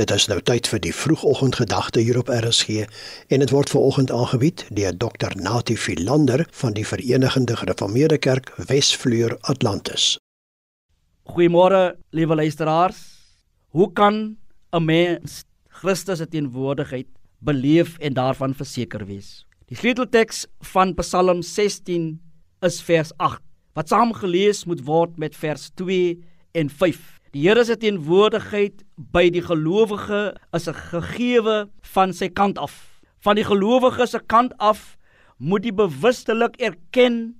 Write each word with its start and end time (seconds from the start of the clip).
Dit 0.00 0.14
is 0.14 0.30
nou 0.30 0.38
tyd 0.40 0.64
vir 0.70 0.80
die 0.80 0.94
vroegoggendgedagte 0.96 2.00
hier 2.00 2.16
op 2.16 2.30
RSG 2.32 2.86
en 3.28 3.42
dit 3.42 3.50
word 3.52 3.68
veraloggend 3.68 4.12
aangebied 4.16 4.62
deur 4.72 4.94
Dr. 4.96 5.34
Natie 5.36 5.76
Philander 5.76 6.46
van 6.56 6.72
die 6.72 6.86
Verenigde 6.88 7.56
Gereformeerde 7.60 8.16
Kerk 8.16 8.48
Wesvleur 8.70 9.34
Atlantis. 9.52 10.14
Goeiemôre, 11.28 11.98
liewe 12.16 12.38
luisteraars. 12.40 13.02
Hoe 13.76 13.92
kan 13.92 14.38
'n 14.72 14.84
mens 14.84 15.44
Christus 15.68 16.18
se 16.18 16.28
teenwoordigheid 16.28 17.08
beleef 17.38 17.98
en 17.98 18.14
daarvan 18.14 18.54
verseker 18.54 19.04
wees? 19.06 19.44
Die 19.66 19.76
sleutelteks 19.76 20.46
van 20.60 20.94
Psalm 20.94 21.42
16 21.42 22.20
is 22.60 22.80
vers 22.80 23.12
8 23.16 23.42
wat 23.74 23.88
saam 23.88 24.12
gelees 24.12 24.64
moet 24.64 24.84
word 24.84 25.18
met 25.18 25.36
vers 25.36 25.70
2 25.74 26.24
en 26.52 26.70
5. 26.70 27.19
Die 27.30 27.44
Here 27.44 27.62
se 27.62 27.76
teenwoordigheid 27.78 28.80
by 29.14 29.28
die 29.30 29.42
gelowige 29.46 30.34
is 30.56 30.66
'n 30.66 30.74
gegewe 30.74 31.70
van 31.94 32.12
sy 32.12 32.28
kant 32.28 32.58
af. 32.58 32.74
Van 33.22 33.36
die 33.36 33.44
gelowige 33.44 34.06
se 34.06 34.18
kant 34.18 34.52
af 34.58 34.98
moet 35.38 35.62
die 35.62 35.72
bewustelik 35.72 36.58
erken, 36.58 37.38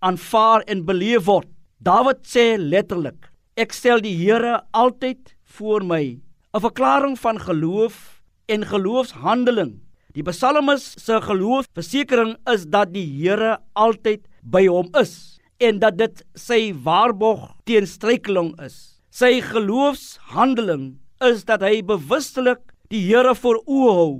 aanvaar 0.00 0.60
en 0.68 0.84
beleef 0.84 1.24
word. 1.24 1.48
Dawid 1.80 2.20
sê 2.28 2.58
letterlik: 2.58 3.32
Ek 3.56 3.72
stel 3.72 4.00
die 4.00 4.14
Here 4.14 4.60
altyd 4.72 5.34
voor 5.44 5.84
my. 5.84 6.20
'n 6.52 6.60
Verklaring 6.60 7.16
van 7.18 7.40
geloof 7.40 8.20
en 8.46 8.66
geloofshandeling. 8.66 9.80
Die 10.12 10.22
psalmis 10.22 10.94
se 10.98 11.20
geloofversekering 11.20 12.36
is 12.46 12.66
dat 12.66 12.92
die 12.92 13.08
Here 13.08 13.58
altyd 13.72 14.20
by 14.42 14.66
hom 14.66 14.90
is 15.00 15.40
en 15.58 15.78
dat 15.78 15.96
dit 15.96 16.24
sy 16.34 16.74
waarborg 16.74 17.56
teen 17.64 17.86
struikeling 17.86 18.60
is. 18.60 18.99
Sy 19.20 19.42
geloofshandeling 19.44 20.94
is 21.26 21.42
dat 21.44 21.60
hy 21.60 21.82
bewustelik 21.84 22.62
die 22.88 23.02
Here 23.04 23.34
voor 23.36 23.58
oë 23.68 23.90
hou 23.98 24.12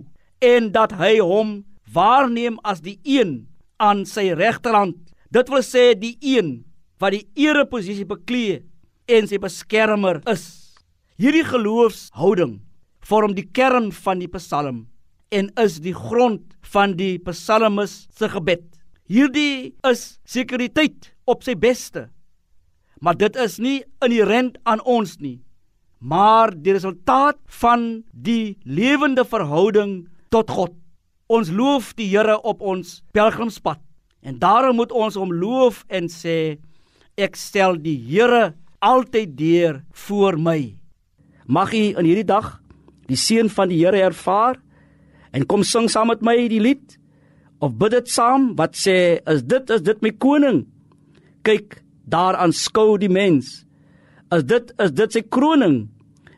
en 0.45 0.67
dat 0.75 0.93
hy 1.01 1.15
hom 1.25 1.55
waarneem 1.95 2.59
as 2.69 2.83
die 2.85 2.99
een 3.09 3.47
aan 3.81 4.03
sy 4.05 4.27
regterhand. 4.37 4.99
Dit 5.33 5.49
wil 5.49 5.65
sê 5.65 5.95
die 5.97 6.19
een 6.21 6.51
wat 7.01 7.17
die 7.17 7.47
ereposisie 7.47 8.05
beklee 8.11 8.59
en 9.09 9.31
sy 9.31 9.41
beskermer 9.41 10.21
is. 10.29 10.45
Hierdie 11.17 11.47
geloofshouding 11.49 12.59
vorm 13.01 13.33
die 13.39 13.49
kern 13.57 13.89
van 14.05 14.21
die 14.21 14.29
Psalm 14.37 14.85
en 15.33 15.49
is 15.65 15.81
die 15.81 15.97
grond 15.97 16.45
van 16.75 16.99
die 17.01 17.15
psalmis 17.25 18.03
se 18.13 18.29
gebed. 18.29 18.69
Hierdie 19.09 19.73
is 19.89 20.19
sekuriteit 20.29 21.15
op 21.25 21.47
sy 21.47 21.57
beste 21.57 22.11
maar 23.01 23.17
dit 23.17 23.37
is 23.37 23.59
nie 23.59 23.81
inherent 24.05 24.59
aan 24.69 24.83
ons 24.85 25.17
nie. 25.21 25.41
Maar 26.01 26.53
die 26.53 26.73
resultaat 26.77 27.39
van 27.61 28.05
die 28.13 28.57
lewende 28.65 29.25
verhouding 29.25 30.09
tot 30.33 30.51
God. 30.51 30.75
Ons 31.31 31.51
loof 31.53 31.93
die 31.97 32.09
Here 32.11 32.39
op 32.43 32.61
ons 32.61 33.01
pelgrimspad. 33.13 33.81
En 34.21 34.39
daarom 34.41 34.77
moet 34.77 34.93
ons 34.93 35.17
hom 35.17 35.33
loof 35.33 35.85
en 35.89 36.09
sê 36.13 36.59
ek 37.21 37.37
stel 37.37 37.79
die 37.81 37.97
Here 38.09 38.55
altyd 38.81 39.37
deur 39.37 39.83
voor 40.07 40.39
my. 40.41 40.75
Mag 41.47 41.73
u 41.77 41.85
in 41.99 42.07
hierdie 42.07 42.29
dag 42.29 42.59
die 43.09 43.19
seën 43.19 43.49
van 43.53 43.71
die 43.73 43.81
Here 43.81 44.01
ervaar 44.11 44.61
en 45.33 45.47
kom 45.47 45.65
sing 45.65 45.89
saam 45.91 46.11
met 46.13 46.25
my 46.27 46.37
die 46.51 46.61
lied 46.63 46.97
of 47.61 47.77
bid 47.79 47.93
dit 47.93 48.09
saam 48.09 48.55
wat 48.59 48.77
sê 48.79 49.21
is 49.29 49.45
dit 49.45 49.73
is 49.73 49.85
dit 49.85 50.05
my 50.05 50.13
koning? 50.17 50.65
Kyk 51.45 51.81
daar 52.11 52.37
aanskou 52.37 52.99
die 52.99 53.11
mens. 53.11 53.65
As 54.29 54.45
dit 54.45 54.73
is 54.79 54.93
dit 54.93 55.19
sy 55.19 55.23
kroning. 55.23 55.89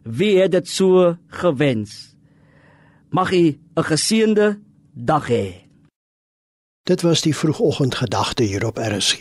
Wie 0.03 0.39
het 0.41 0.53
dit 0.53 0.69
so 0.69 1.17
gewens? 1.42 2.17
Mag 3.11 3.33
u 3.33 3.59
'n 3.77 3.84
geseënde 3.84 4.59
dag 4.95 5.29
hê. 5.29 5.62
Dit 6.83 7.03
was 7.03 7.20
die 7.20 7.37
vroegoggendgedagte 7.37 8.42
hier 8.42 8.67
op 8.67 8.79
RSG 8.79 9.20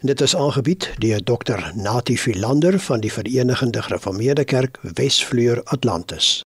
en 0.00 0.06
dit 0.10 0.20
is 0.20 0.36
aangebied 0.36 0.90
deur 0.98 1.22
Dr. 1.22 1.72
Natie 1.74 2.18
Philander 2.18 2.78
van 2.78 3.00
die 3.00 3.12
Verenigde 3.12 3.82
Gereformeerde 3.82 4.44
Kerk 4.44 4.78
Wesvleur 4.82 5.62
Atlantis. 5.64 6.42